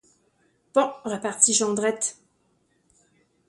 [0.73, 2.17] Bon, repartit Jondrette.